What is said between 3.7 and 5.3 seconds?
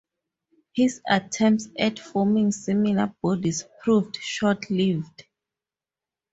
proved short-lived.